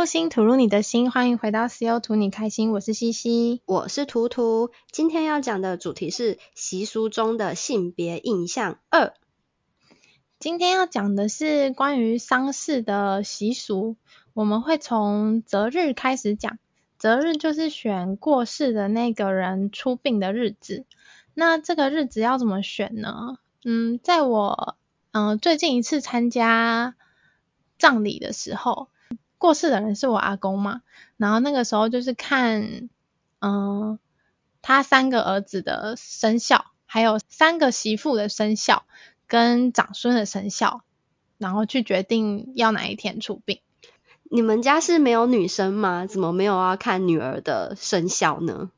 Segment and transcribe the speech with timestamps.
[0.00, 2.00] 用心吐露你的心，欢迎回到 C.O.
[2.00, 4.70] 图你开心，我是西西，我是图图。
[4.90, 9.12] 今天要讲的主题是习俗中的性别印象二。
[10.38, 13.96] 今天要讲的是关于丧事的习俗，
[14.32, 16.58] 我们会从择日开始讲。
[16.96, 20.86] 择日就是选过世的那个人出殡的日子。
[21.34, 23.36] 那这个日子要怎么选呢？
[23.66, 24.78] 嗯，在我
[25.12, 26.94] 嗯、呃、最近一次参加
[27.78, 28.88] 葬礼的时候，
[29.40, 30.82] 过世的人是我阿公嘛，
[31.16, 32.90] 然后那个时候就是看
[33.38, 33.98] 嗯、呃、
[34.60, 38.84] 他三个儿子的生肖，还有三个媳妇的生肖
[39.26, 40.82] 跟长孙的生肖，
[41.38, 43.60] 然后去决定要哪一天出殡。
[44.24, 46.06] 你们家是没有女生吗？
[46.06, 48.70] 怎么没有要看女儿的生肖呢？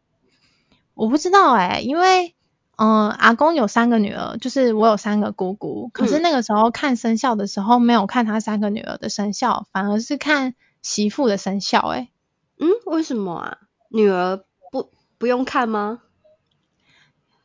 [0.94, 2.36] 我不知道哎、欸，因为
[2.82, 5.88] 嗯、呃，阿公有三个女儿，就是我有三个姑姑。
[5.92, 11.78] 可是那个时候看生肖的时候，没有看他三个女儿的生肖，反而是看媳妇的生肖。
[11.90, 12.10] 哎，
[12.58, 13.58] 嗯，为什么啊？
[13.88, 16.00] 女儿不不用看吗？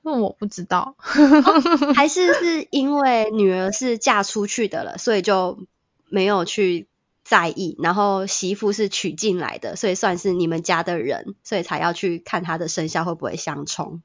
[0.04, 5.60] 因为我不知道，哦、 还是是因为女儿是嫁出去的了，所以就
[6.10, 6.88] 没有去。
[7.30, 14.02] 在意，然后媳妇是娶进来的，所以算是你们家的人，所以才要去看她的生肖会不会相冲。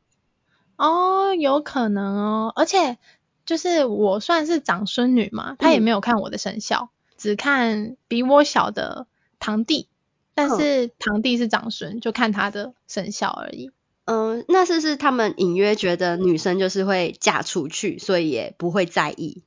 [0.83, 2.99] 哦，有可能哦，而且
[3.47, 9.07] 就是我算是长孙女嘛，她也没有看我的生肖，嗯、只看比我小的
[9.39, 9.87] 堂弟，
[10.35, 13.71] 但是堂弟是长孙，就看他的生肖而已。
[14.07, 19.45] 嗯，那是是他们隐约觉得女生就是会嫁出去，所以也不会在意？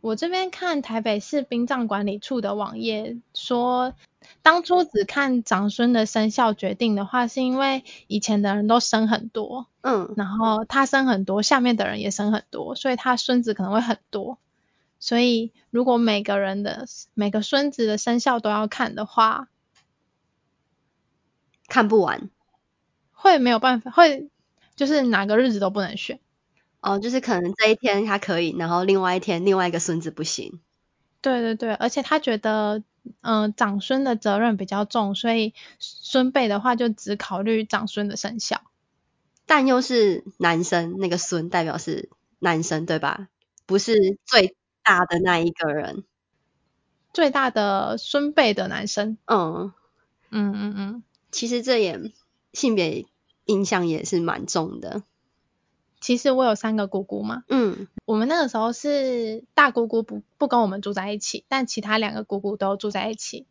[0.00, 3.94] 我这边看台北市殡葬管理处的网页说，
[4.42, 14.38] 当初只看长孙的生肖决定的话，是因为以前的人都生很多，嗯，然后他生很多，下面的人也生很多，所以他孙子可能会很多。
[15.00, 19.48] 所以如果每个人的每个孙子的生肖都要看的话，
[21.68, 22.30] 看不完，
[23.12, 24.28] 会没有办法，会
[24.74, 26.18] 就是哪个日子都不能选。
[26.80, 30.60] 哦，就是可能这一天他可以，然后另外一天另外一个孙子不行。
[31.20, 32.82] 对对对，而且他觉得，
[33.20, 38.62] 嗯、呃，长孙的责任比较重，所以孙辈的话就只考虑长孙的生肖。
[39.46, 43.28] 但又是男生，那个孙代表是男生，对吧？
[43.66, 46.04] 不是最大的那一个人，
[47.12, 49.18] 最大的孙辈的男生。
[49.26, 49.72] 嗯
[50.30, 52.12] 嗯嗯嗯，其实这也
[52.52, 53.06] 性别
[53.46, 55.02] 印象也是蛮重的。
[56.00, 63.46] 其实我有三个姑姑嘛，嗯，我们那个时候是大姑姑不不跟我们住在一起，但其他两个姑姑都住在一起。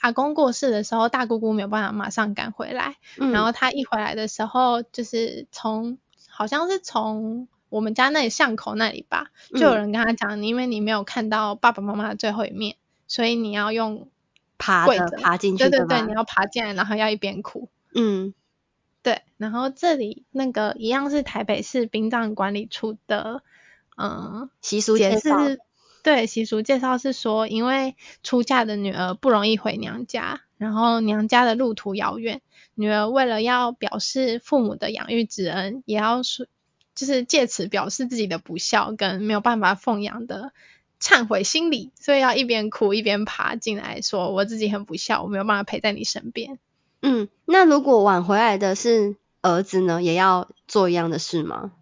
[0.00, 14.08] 阿公过世的时候，大姑姑没有办法马上赶回来，嗯，然后她一回来的时候，就是从好像是从我们家那里巷口那里吧，就有人跟她讲，你、嗯、因为你没有看到爸爸妈妈的最后一面，所以你要用
[14.56, 18.32] 爬的爬进去，对对对，你要爬进来，然后要一边哭，嗯。
[19.02, 23.42] 对，然后这里那个一样是台北市殡葬管理处的，
[23.96, 25.38] 嗯，习俗介绍。
[26.02, 32.40] 对，习俗介绍是说，因为出嫁的女儿不容易回娘家，然后娘家的路途遥远，
[32.74, 36.46] 女儿为了要表示父母的养育之恩，也要说，
[36.94, 40.54] 就是借此表示自己的不孝跟没有办法奉养的
[40.98, 46.58] 忏悔心理，所以要一边哭一边爬进来说，我自己很不孝，我没有办法陪在你身边。
[47.02, 51.72] 嗯，那如果晚回来的是儿子呢，也要做一样的事吗？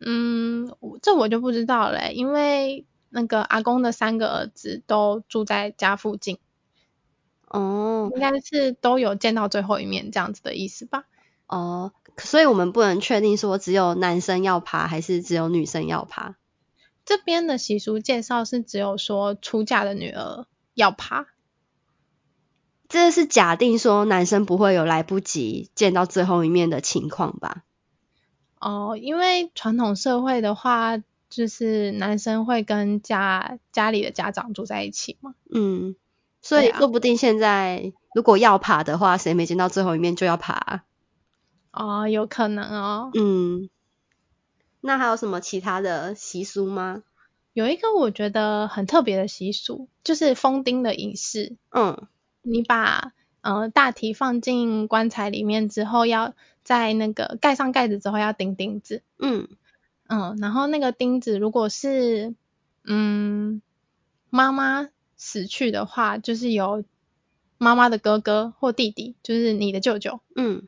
[0.00, 0.72] 嗯，
[1.02, 6.38] 这我就不知道了，因为那个阿公的三个儿子都住在家附近。
[7.48, 11.04] 哦，应该是都有见到最后一面这样子的意思吧？
[11.48, 16.36] 哦，所以我们不能确定说只有男生要爬，还是只有女生要爬。
[17.04, 21.26] 这边的习俗介绍是只有说出嫁的女儿要爬。
[22.88, 27.64] 这是假定说男生不会有来不及见到最后一面的情况吧？
[28.60, 30.96] 哦，因为传统社会的话，
[31.28, 35.34] 就是男生会跟家家里的家长住在一起嘛。
[35.52, 35.96] 嗯，
[36.40, 40.84] 所以说不定现在如果要爬的话，谁没见到最后一面就要爬。
[41.70, 43.10] 哦，有可能哦。
[43.14, 43.68] 嗯，
[44.80, 47.02] 那还有什么其他的习俗吗？
[47.52, 51.56] 有一个我觉得很特别的习俗，就是封钉的仪式。
[51.70, 52.08] 嗯。
[52.42, 59.02] 你把呃大体放进棺材里面之后，要在那个盖上盖子之后要钉钉子。
[59.18, 59.48] 嗯。
[60.10, 62.34] 嗯，然后那个钉子如果是
[62.82, 63.60] 嗯
[64.30, 66.82] 妈妈死去的话，就是由
[67.58, 70.66] 妈妈的哥哥或弟弟，就是你的舅舅，嗯，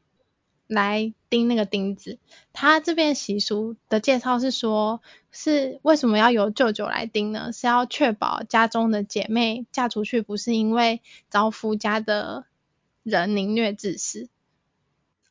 [0.70, 2.19] 来钉那个钉子。
[2.52, 5.02] 他这边习俗的介绍是说，
[5.32, 7.50] 是为什么要由舅舅来钉呢？
[7.52, 12.44] 是要确保家中的姐妹嫁出去不是因为遭夫家的
[13.02, 14.28] 人凌虐致死。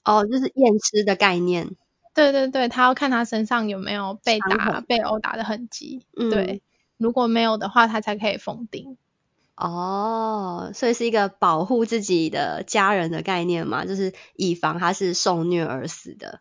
[0.03, 1.75] 哦，就是验尸的概念。
[2.13, 6.05] 对对对，他要看他身上有没有被打、被殴打的痕迹。
[6.17, 6.61] 嗯，对，
[6.97, 8.97] 如果没有的话，他才可以封钉。
[9.59, 16.39] 哦，所以是一个保护自己的家人的概念嘛，就是以防他是受虐而死的。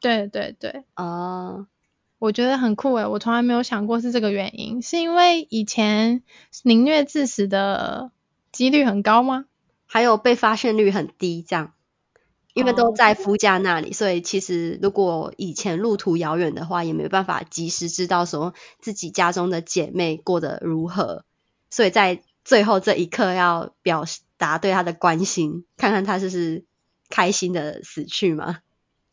[0.00, 0.84] 对对对。
[0.96, 1.66] 哦，
[2.18, 6.22] 我觉得很酷诶，我从来没有想过是这个原因，是因为以前
[6.64, 8.10] 凌虐致死的
[8.50, 9.44] 几率很高吗？
[9.86, 11.72] 还有被发现率很低，这样。
[12.52, 13.94] 因为都在夫家那里，oh.
[13.94, 21.24] 所以其实如果以前路途遥远的话，也没办法及时知道说自己家中的姐妹过得如何，
[21.70, 24.04] 所以在最后这一刻要表
[24.36, 26.64] 达对他的关心，看看他是不是
[27.08, 28.60] 开心的死去吗？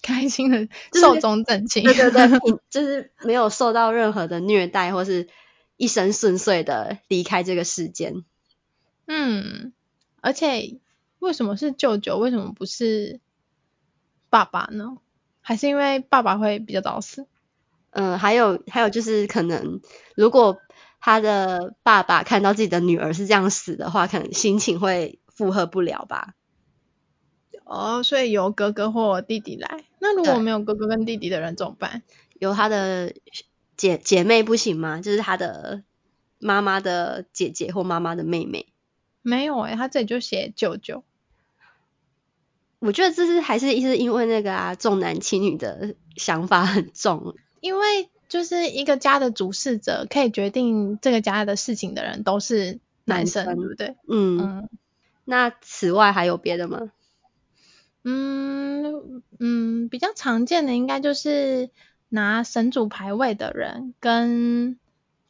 [0.02, 5.28] 开心的寿终正寝，对对对，就是没有受到任何的虐待，或是
[5.76, 8.24] 一生顺遂的离开这个世间。
[9.08, 9.74] 嗯，
[10.22, 10.80] 而且
[11.20, 12.18] 为什么是舅舅？
[12.18, 13.20] 为什么不是？
[14.30, 14.98] 爸爸呢？
[15.42, 17.26] 还是因为爸爸会比较早死？
[17.92, 19.80] 嗯，还有还有就是可能
[20.16, 20.60] 如果
[21.00, 26.34] 他的爸爸看到自己的女儿是这样死的话，可能心情会负荷不了吧。
[27.64, 29.84] 哦，所以由哥哥或弟弟来。
[30.00, 32.04] 那如果没有哥哥跟弟弟的人怎么办？
[32.40, 33.14] 由他的
[33.76, 35.02] 姐姐妹不行吗？
[35.02, 35.84] 就是他的
[36.40, 38.68] 妈妈的姐姐或妈妈的妹妹。
[39.22, 41.04] 没有诶、欸，他这里就写舅舅。
[42.80, 53.96] 我觉得这是还是一是因为那个啊重男轻女的想法很重，因为就是一个家的主事者可以决定这个家的事情的人都是男生，男生对不对？
[54.08, 54.70] 嗯嗯。
[55.26, 56.92] 那此外还有别的吗？
[58.04, 61.70] 嗯嗯，比较常见的应该就是
[62.10, 64.78] 拿神主牌位的人跟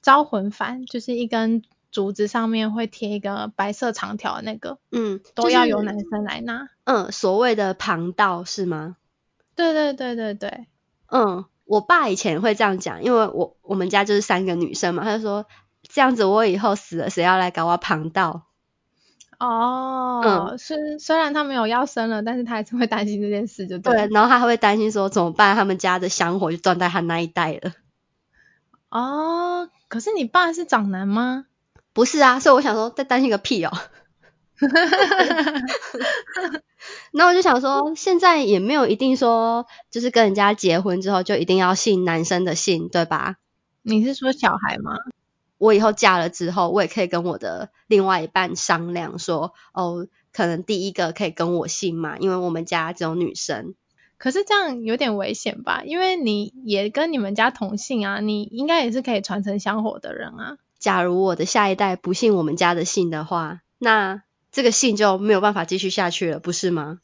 [0.01, 1.63] 招魂幡，就是一根。
[1.89, 6.67] 竹子上面会贴一个白色长条的那个，嗯，都要由男生来拿。
[6.83, 8.97] 嗯，所谓的旁道是吗？
[9.55, 10.67] 对对对对对。
[11.07, 15.45] 嗯，我爸以前会这样讲，因为我我们家就是三个女生嘛，他就说
[15.83, 18.43] 这样子我以后死了谁要来搞我旁道？
[19.39, 23.93] 哦，嗯，虽虽然他没有要生了，但是他还是会担心这件事，就对。
[23.93, 25.55] 对，然后他还会担心说怎么办？
[25.55, 27.73] 他们家的香火就断在他那一代了。
[28.89, 31.45] 哦，可是你爸是长男吗？
[31.93, 33.71] 不是啊，所以我想说，在担心个屁哦。
[37.17, 43.37] 那我就想说，现在也没有一定说，就是跟人家结婚之后就一定要姓男生的姓，对吧？
[43.81, 44.91] 你是说小孩吗？
[45.57, 53.73] 我以后嫁了之后，我也可以跟我的另外一半商量说，哦，可能第一个可以跟我姓嘛，因为我们家只有女生。
[54.19, 55.81] 可是这样有点危险吧？
[55.83, 60.57] 因为你也跟你们家同姓啊，你应该也是可以传承香火的人啊。
[60.77, 64.21] 假如我的下一代不信我们家的姓的话，那
[64.51, 66.99] 这个姓就没有办法继续下去了，不是吗？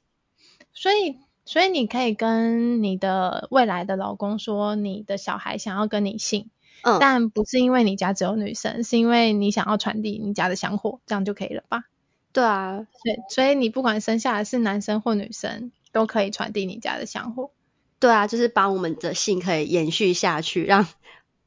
[0.73, 6.49] 所以，所以你可以跟你的未来的老公说，你的小孩想要跟你姓，
[6.83, 11.83] 嗯，但不是因为你家只有女生，是因为你想要传递你家的香火，这样就可以了吧？
[12.31, 17.51] 对啊，对，所以你不管生下来是男生或女生，都可以传递你家的香火。
[17.99, 20.87] 对啊，就是把我们的姓可以延续下去，让。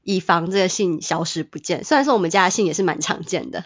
[0.09, 3.65] 以防这个姓消失不见，虽然说我们家的姓也是蛮常见的。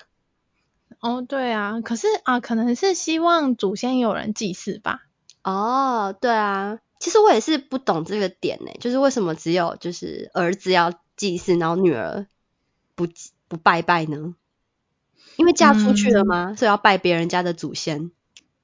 [0.99, 5.03] 哦，对啊，可是啊，可能是希望祖先有人祭祀吧。
[5.43, 12.27] 哦，对啊，其实我也是不懂这个点呢，就是为什么只有就是儿子要祭祀，然后女儿
[12.95, 13.07] 不
[13.49, 14.35] 不拜拜呢？
[15.37, 16.51] 因为嫁出去了吗？
[16.51, 18.11] 嗯，所以要拜别人家的祖先。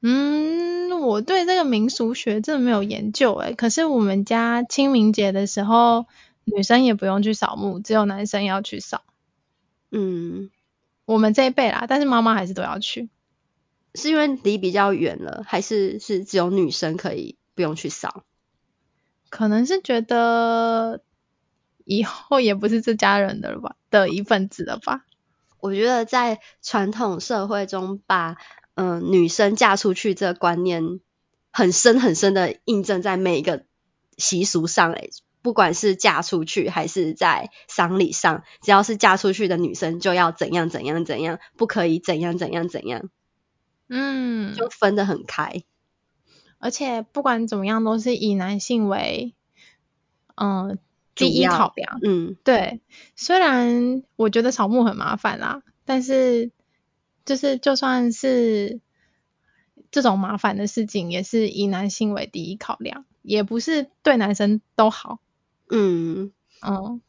[0.03, 6.07] 嗯，我对这个民俗学真的没有研究诶，可是我们家清明节的时候。
[6.49, 9.03] 女生也不用去扫墓，只有男生要去扫。
[9.91, 10.49] 嗯，
[11.05, 13.09] 我们这一辈啦，但是妈妈还是都要去。
[13.97, 18.23] 是因为离比较远了，还是是只有女生可以不用去扫？
[19.29, 21.03] 可能是觉得
[21.85, 25.05] 以后也不是这家人的了吧，的一份子了吧。
[25.59, 28.41] 我觉得在传统社会中把，把
[28.75, 31.01] 嗯女生嫁出去这个观念
[31.51, 33.65] 很深很深的印证在每一个
[34.17, 35.11] 习俗上诶。
[35.43, 43.11] 不管是嫁出去还是在丧礼上，只要是嫁出去的女生就要怎样怎样怎样，不可以怎样怎样怎样，
[43.89, 45.63] 嗯，就分得很开。
[46.59, 49.35] 而且不管怎么样，都是以男性为，
[50.35, 50.79] 嗯、呃，
[51.15, 51.99] 第一考量。
[52.03, 52.81] 嗯，对。
[53.15, 56.51] 虽然我觉得扫墓很麻烦啦，但是
[57.25, 58.81] 就是就算是。
[59.93, 65.21] 这种麻烦的事情也是以男性为第一考量，也不是对男生都好。
[65.71, 67.01] 嗯嗯，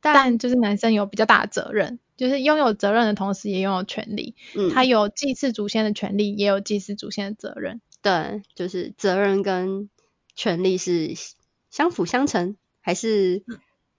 [0.00, 4.34] 但就是男生有比较大的责任，就是拥有责任的同时也拥有权利。
[4.54, 7.80] 嗯，他有祭祀祖先的权利，也有祭祀祖先的责任。
[8.02, 9.88] 对，就是责任跟
[10.34, 11.14] 权利是
[11.70, 13.42] 相辅相成，还是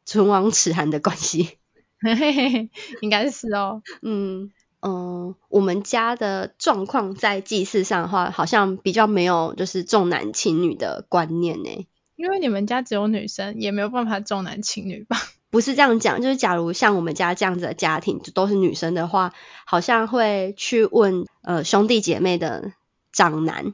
[0.06, 1.58] 唇亡齿寒的关系？
[2.02, 2.70] 嘿嘿嘿，
[3.02, 3.82] 应该是哦。
[4.02, 11.88] 嗯嗯，我们家的状况在祭祀上的话，好像比较没有就是重男轻女的观念呢。
[12.16, 15.18] 因为你们家只有女生，也没有办法重男轻女吧？
[15.56, 19.32] 不是这样讲，就是假如像我们家这样子的家庭，就都是女生的话，
[19.66, 22.74] 好像会去问呃兄弟姐妹的
[23.14, 23.74] 长男。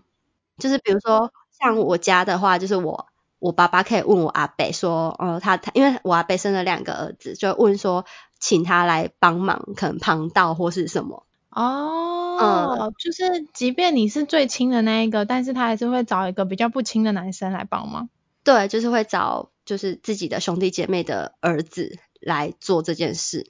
[0.60, 3.08] 就是比如说，像我家的话，就是我
[3.40, 8.06] 我爸爸可以问我阿伯说，呃，他他因为我阿伯生了两个儿子，就问说，
[8.40, 11.26] 请他来帮忙，可能旁道或是什么。
[11.50, 18.08] 哦，嗯，就是即便你是最亲的那一个，但是他还是会找一个比较不亲的男生来帮忙。
[18.44, 23.50] 对，就是会找就是自己的兄弟姐妹的儿子来做这件事。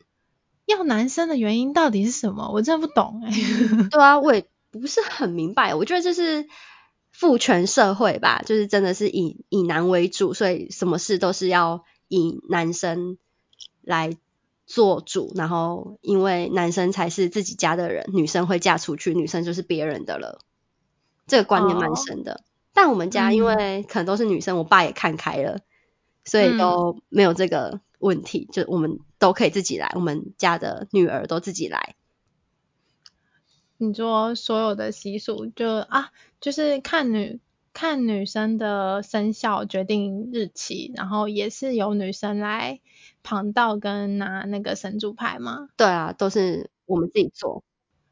[0.66, 2.52] 要男生的原因到底是什么？
[2.54, 3.32] 我真的不懂哎。
[3.92, 5.76] 对啊，我也不是很明白。
[5.76, 6.48] 我觉得这是。
[7.14, 13.18] 父权社会吧，就是真的是以以男为主，所以什么事都是要以男生
[13.82, 14.18] 来
[14.66, 20.40] 做主，然后因为男生才是自己家的人，女生会嫁出去，女生就是别人的了。
[21.28, 22.36] 这个观念蛮深的。
[22.36, 22.42] 哦、
[22.74, 25.60] 但我们家因为可能都是女生，嗯、我爸也看开了，
[26.26, 31.96] 所以都没有这个问题，嗯、就我们都可以自己来，我们家的女儿都自己来。
[33.78, 37.40] 你说所有的习俗就啊，就是看女
[37.74, 42.80] 看女生的生肖决定日期，然后也是由女生来
[43.24, 45.70] 旁道跟拿那个神主牌吗？
[45.78, 47.64] 对啊，都是我们自己做。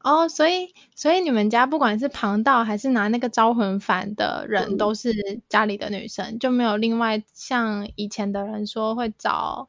[0.02, 9.68] 哦，所以所以你们家不管是旁道还是拿那个招魂幡的人，都是家里的女生，嗯、就没有另外像以前的人说会找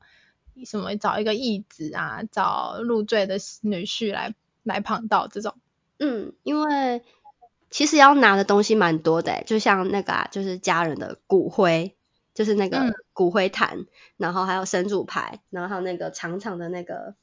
[0.66, 4.34] 什么找一个义子啊，找入赘的女婿来
[4.64, 5.56] 来旁道这种。
[6.00, 7.04] 嗯，因为
[7.70, 11.96] 其实要拿的东西蛮多的，就像那个啊，就是家人的骨灰，
[12.34, 17.16] 就是那个骨灰坛，嗯、然后还有神主牌，然后还有那个长长的那个，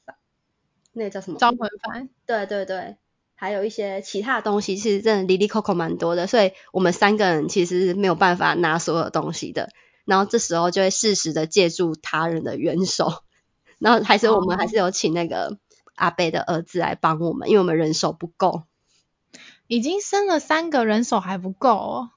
[0.93, 1.37] 那个叫什么？
[1.39, 2.09] 招魂幡。
[2.25, 2.97] 对对对，
[3.35, 9.69] 还有一些其他的东西，其实真的哩哩抠抠蛮多的，所以我们三个人其实是没有办法拿所有东西的，
[10.05, 13.23] 然后这时候就会适时的借助他人的援手，
[13.79, 15.57] 然后还是我们还是有请那个
[15.95, 18.63] 阿贝的儿子来帮我们，因为我们人手不够。
[19.67, 22.09] 已经生了三个，人手还不够哦。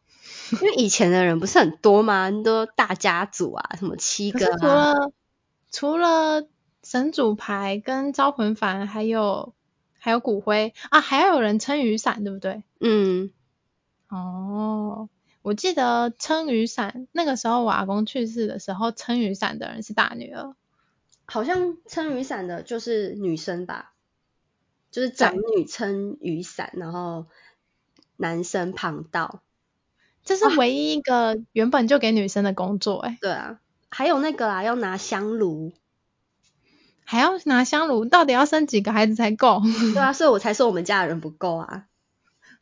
[0.53, 2.25] 因为以前的人不是很多吗？
[2.27, 4.57] 很多大家族啊，什么七个啊。
[4.59, 5.11] 除了
[5.71, 6.49] 除了
[6.83, 9.55] 神主牌跟招魂幡，还有
[9.99, 12.63] 还有骨灰啊，还要有人撑雨伞，对不对？
[12.81, 13.31] 嗯。
[14.09, 15.09] 哦，
[15.43, 20.55] 我记得撑雨伞那个时候，我阿公去世的时候，撑雨伞的人是大女儿。
[21.27, 23.93] 好像撑雨伞的就是女生吧？
[24.91, 27.27] 就是长女撑雨伞，然后。
[28.19, 29.43] 男生旁道，
[30.23, 33.19] 这是唯一一个原本就给女生的工作哎、欸。
[33.21, 33.59] 对啊，
[33.89, 35.73] 还有那个啊，要拿香炉，
[37.13, 39.61] 还要拿香炉，到底要生几个孩子才够？
[39.93, 41.85] 对啊， 所以我才说我们家的人不够啊。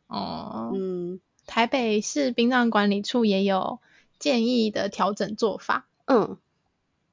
[0.07, 3.79] 哦，嗯，台北市殡葬管理处也有
[4.19, 5.87] 建议的调整做法。
[6.03, 6.37] 嗯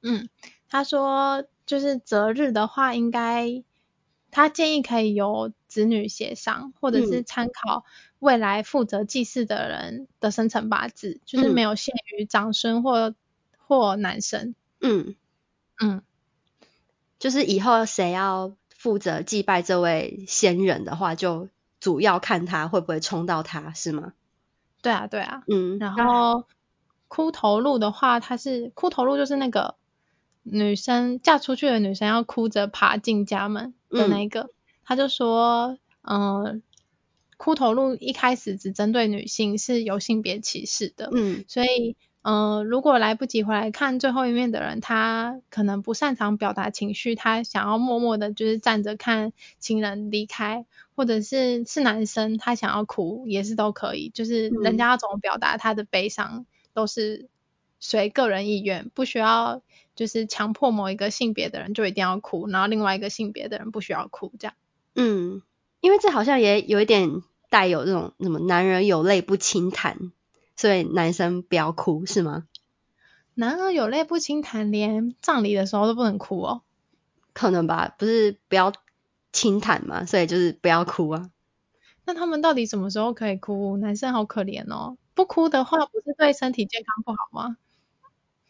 [0.01, 0.27] 嗯，
[0.67, 3.63] 他说就是择日的话，应该
[4.31, 7.85] 他建议可以由子女协商，或者是参考。
[8.19, 13.15] 未来负责祭祀的人的生辰八字，就是没有限于长孙或、嗯、
[13.59, 14.55] 或男生。
[14.81, 15.15] 嗯
[15.79, 16.01] 嗯，
[17.19, 21.49] 就是以后谁要负责祭拜这位仙人的话，就
[21.79, 24.13] 主要看他会不会冲到他，是吗？
[24.81, 25.43] 对啊对啊。
[25.47, 26.45] 嗯，然后
[27.07, 29.75] 骷头禄的话，它是骷头禄，就是那个
[30.43, 34.49] 女生嫁出去的女生要哭着爬进家门的那个，嗯、
[34.85, 36.61] 他就说，嗯、呃。
[37.37, 41.09] 骷头禄一开始只针对女性，是有性别歧视的。
[41.13, 54.09] 嗯，所以，呃，如果来不及回来看最后一面的人，他可能不擅长表达情绪，他想要默默的，就是站着看情人离开，或者是是男生，他想要哭也是都可以。
[54.13, 57.29] 就是人家要怎么表达他的悲伤，都是
[57.79, 59.61] 随个人意愿，不需要
[59.95, 64.55] 就是强迫某一个性别的人就一定要哭，然后另外一个性别的人不需要哭这样。
[64.95, 65.41] 嗯。
[65.81, 70.11] 因为这好像也有一点带有这种什么“男人有泪不轻弹”，
[70.59, 72.43] 所以男生不要哭是吗？
[73.33, 76.63] 男儿有泪不轻弹，连葬礼的时候都不能哭哦？
[77.31, 78.73] 可能吧，不是不要
[79.31, 81.29] 轻弹嘛，所以就是不要哭啊。
[82.03, 83.77] 那他们到底什么时候可以哭？
[83.77, 87.55] 男生好可怜哦，不哭的话不是对身体健康不好吗？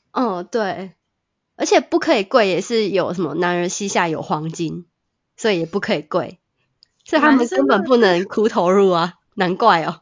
[0.09, 0.93] 嗯，对，
[1.57, 4.87] 而且不可以跪也是有什么男人膝下有黄金，
[5.37, 6.39] 所以也不可以跪，
[7.05, 10.01] 所以他们根本不能哭投入啊，难怪哦。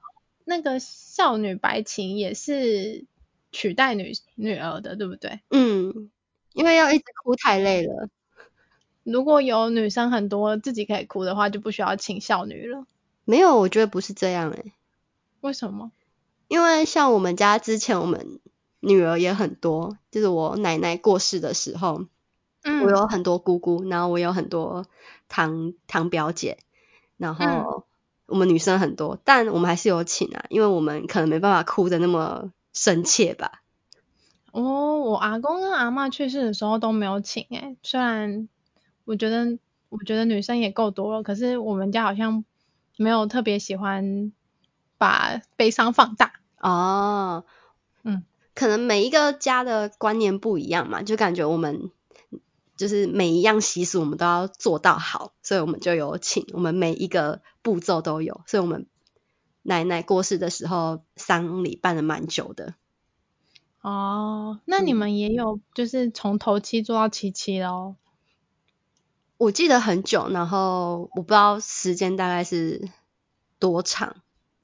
[0.50, 3.06] 那个少女白琴也是
[3.52, 5.42] 取代女女儿的，对不对？
[5.50, 6.10] 嗯，
[6.54, 8.08] 因为要一直哭太累了。
[9.04, 12.86] 如果有女生很多自己可以哭的话，就不需要请少女了。
[13.26, 14.74] 没有，我觉得不是这样诶、欸。
[15.42, 15.92] 为什么？
[16.48, 18.40] 因为像我们家之前，我们
[18.80, 22.06] 女儿也很多，就是我奶奶过世的时候，
[22.64, 24.86] 嗯，我有很多姑姑，然后我有很多
[25.28, 26.58] 堂堂表姐，
[27.18, 27.87] 然后
[28.28, 33.64] 我们女生很多，嗯，但我们还是有请啊，因为我们可能没办法哭的那么深切吧。
[34.52, 38.48] 哦，我阿公跟阿嬷去世的时候都没有请诶、欸，虽然
[39.06, 39.58] 我觉得
[39.90, 42.46] 我觉得女生也够多了，可是我们家好像。
[43.00, 44.32] 没有特别喜欢
[44.98, 47.44] 把悲伤放大哦，
[48.02, 48.24] 嗯，
[48.56, 51.92] 可能每一个家的观念不一样嘛，就感觉我们
[52.78, 58.86] 就是每一样习俗我们都要做到好，所以我们就有请，我们每一个步骤都有，所以我们
[59.64, 62.76] 奶奶过世的时候丧礼办了蛮久的。
[63.82, 67.96] 哦，那你们也有就是从头七做到七七咯？
[69.38, 72.90] 我记得很久，然后我不知道时间大概是
[73.60, 74.16] 多长，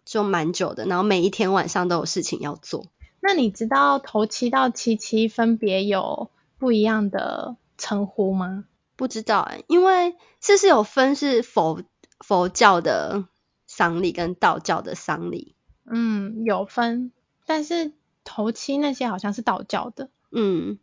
[0.03, 0.85] 就蛮久的。
[0.85, 2.87] 然后每一天晚上都有事情要做。
[3.19, 8.65] 那你知道头七到七七分别有不一样的称呼吗？
[8.95, 11.83] 不知道哎、欸，因为这是有分是佛
[12.19, 13.27] 佛教的
[13.65, 15.55] 丧礼跟道教的丧礼。
[15.85, 17.11] 嗯，有分，
[17.45, 17.91] 但是
[18.23, 20.09] 头七那些好像是道教的。
[20.31, 20.79] 嗯。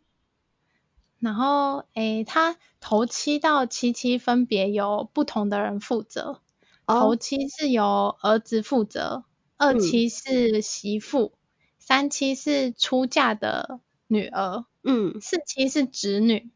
[1.19, 6.41] 然后，诶，他头七到七七分别由不同的人负责。
[6.85, 6.99] Oh.
[6.99, 9.23] 头七是由儿子负责，
[9.55, 11.37] 二七是媳妇，嗯、
[11.77, 16.49] 三七是出嫁的女儿，嗯，四七是侄女，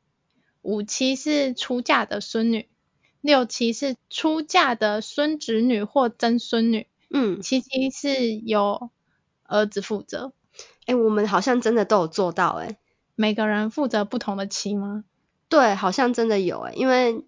[0.65, 2.67] 五七是出嫁的孙女，
[3.22, 8.90] 六七是出嫁的孙侄女或曾孙女，嗯，七七是由
[9.44, 10.33] 儿子负责。
[10.87, 12.77] 诶，我们好像真的都有做到，诶。
[13.16, 15.03] 每个人负责不同的七吗？
[15.50, 17.24] 对，好像真的有诶，因为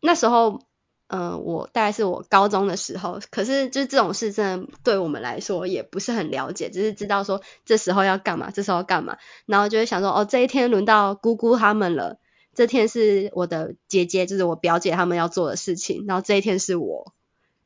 [0.00, 0.60] 那时候，
[1.06, 12.18] 嗯、呃，我大概是我高中的时候，可是就是这种事真的对我们来说也不是很了解，只是知道说这时候要干嘛，这时候干嘛，然后就会想说，哦，这一天轮到姑姑他们了，
[12.54, 17.12] 这天是我的姐姐，就是我表姐他们要做的事情，然后这一天是我，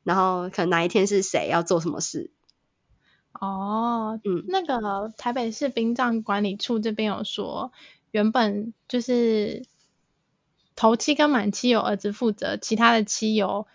[0.03, 2.31] 然后可能哪一天是谁要做什么事。
[3.31, 7.71] 哦，嗯，那个台北市殡葬管理处这边有说，
[8.11, 9.65] 原本就是
[10.75, 13.67] 头七跟满七由儿子负责，其他的七由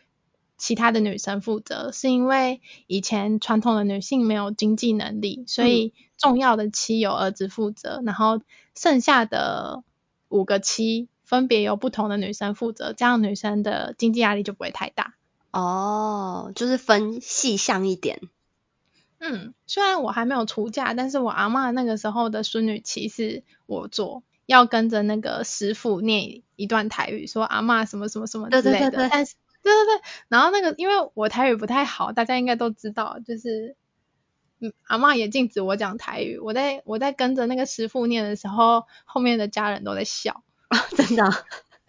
[0.59, 8.41] 其他的女生负责，是因为以前传统的女性没有经济能力，所以重要的七由儿子负责，嗯，然后
[8.75, 9.85] 剩下的
[10.35, 15.15] 五个七分别由不同的女生负责，这样女生的经济压力就不会太大。
[15.53, 18.21] 哦，就是分细项一点。
[19.21, 28.71] 嗯，虽然我还没有出嫁，但是我阿嬷那个时候的孙女七是我做，要跟着那个师傅念一段台语，说阿嬷什么什么什么之类的。
[28.71, 29.09] 对对对对。
[29.13, 30.03] 但是，对对对。
[30.27, 33.77] 然后那个，因为我台语不太好，大家应该都知道，就是，嗯，
[34.85, 36.39] 阿嬷也禁止我讲台语。
[36.39, 40.43] 我在我在跟着那个师傅念的时候，后面的家人都在笑。
[40.71, 41.25] 哦，真的。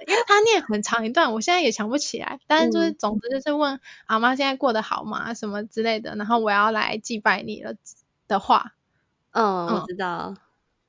[0.07, 2.39] 因为他念很长一段，我现在也想不起来。
[2.47, 5.33] 但是就是，总之就是问阿嬷现在过得好吗？
[5.33, 6.15] 什么之类的。
[6.15, 7.73] 然后我要来祭拜你了
[8.27, 8.73] 的话。
[9.31, 10.35] 嗯，我知道。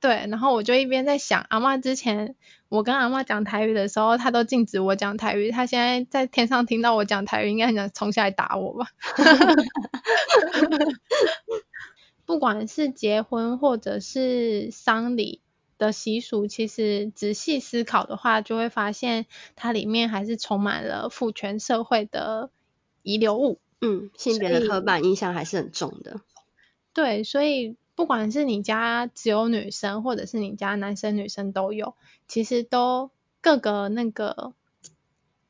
[0.00, 2.34] 对，然后我就一边在想，阿嬷之前
[2.68, 5.50] 我跟阿嬷讲台语的时候，她都禁止我讲台语。
[5.50, 8.86] 她现在在天上听到我讲台语，应该很想冲下来打我吧？
[12.26, 15.40] 不管是结婚或者是丧礼。
[15.78, 22.48] 的习俗其实仔细思考的话，就会发现它里面还是充满了父权社会的
[23.02, 23.58] 遗留物。
[23.82, 26.22] 嗯，性别的刻板印象还是很重的。
[26.94, 31.94] 对，所以不管是你家只有女生，或者是你家男生女生都有，
[32.26, 33.10] 其实都
[33.42, 34.54] 各个那个，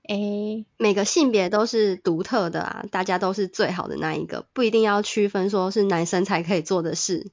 [0.08, 7.30] 诶，每个性别都是独特的啊，大家都是最好的那一个，不一定要区分说是男生才可以做的事，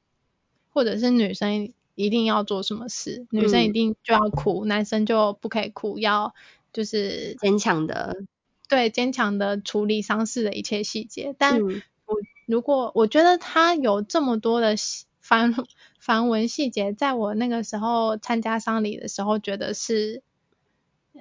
[0.71, 1.73] 或者是女生。
[1.95, 6.33] 一定要做什么事，女生一定就要哭，嗯、男生就不可以哭，要
[6.73, 8.23] 就是坚强的，
[8.67, 11.35] 对，坚强的处理丧事的一切细节。
[11.37, 11.81] 但我、嗯、
[12.47, 14.75] 如果我觉得他有这么多的
[15.21, 15.53] 繁
[15.99, 20.23] 繁文细节，在我那个时候参加丧礼的时候，觉得是，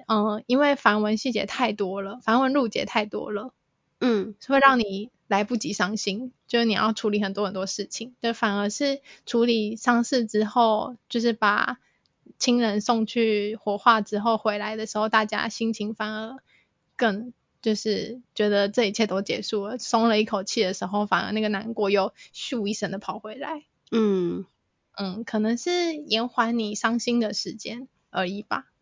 [0.07, 3.53] 嗯，因为繁文细节太多了，繁文缛节太多了。
[3.99, 11.79] 嗯，会让你来不及伤心，就是你要处理很多很多事情，就反而是处理丧事之后，就是把
[12.37, 16.37] 亲人送去火化之后回来的时候，大家心情反而
[16.97, 23.63] 更就是觉得这一切都结束了，松了一口气的时候，反而那个难过又咻一声的跑回来。
[23.91, 24.45] 嗯
[24.97, 28.72] 嗯，可能是延缓你伤心的时间而已吧。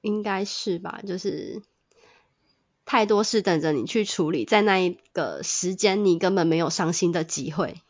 [0.00, 1.62] 应该是吧，就是
[2.84, 7.82] 太多事等着你去处理，在那一个时间你根本没有伤心的机会。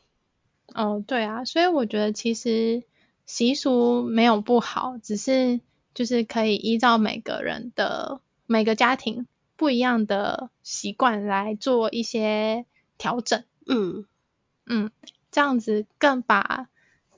[0.75, 2.83] 哦，对啊，所以我觉得其实
[3.27, 5.61] 习俗没有不好，只是
[5.95, 12.67] 就是可以依照每个人的每个家庭不一样的习惯来做一些
[12.97, 13.45] 调整。
[13.67, 14.05] 嗯
[14.67, 14.91] 嗯，
[15.31, 16.69] 这样子更把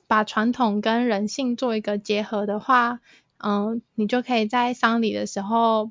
[0.07, 3.01] 把传统跟人性做一个结合的话。
[3.43, 5.91] 嗯，你就可以在丧礼的时候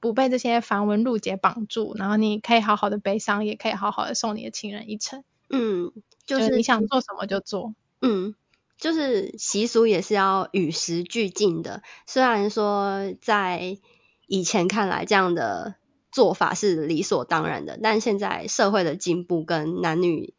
[0.00, 5.22] 不被这些繁文缛节绑住，然后你可以好好的悲伤，也可以好好的送你的亲人一程。
[5.48, 5.92] 嗯，
[6.26, 7.74] 就是，就是你想做什么就做。
[8.00, 8.34] 嗯，
[8.78, 11.82] 就是习俗也是要与时俱进的。
[12.06, 13.78] 虽然说在
[14.26, 15.76] 以前看来这样的
[16.10, 20.34] 做法是理所当然的，但现在社会的进步跟男女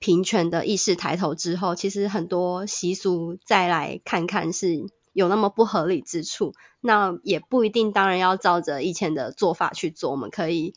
[0.00, 4.86] 平权的意识抬头之后，其实很多习俗再来看看是。
[5.12, 10.10] 有那么不合理之处，那也不一定，当然要照着以前的做法去做。
[10.10, 10.74] 我们可以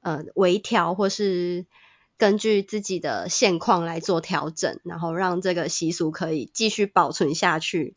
[0.00, 1.66] 呃微调，或是
[2.18, 7.94] 根据自己的现况来做调整，然后让这个习俗可以继续保存下去，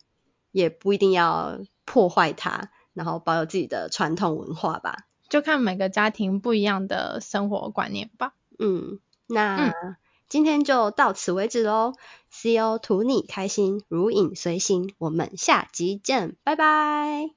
[0.52, 5.06] 也不一定要破坏它，然后保有自己的传统文化吧。
[5.28, 8.34] 就看每个家庭不一样的生活观念吧。
[8.58, 9.68] 嗯，那。
[9.68, 9.96] 嗯
[10.28, 11.94] 今天就到此为止喽
[12.30, 12.78] ，C.O.
[12.78, 17.30] 图你开心，如影随形，我们下集见，拜拜，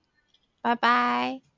[0.62, 1.49] 拜拜。